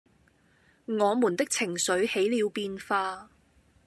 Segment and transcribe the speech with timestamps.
[0.87, 3.29] 我們的情緒起了變化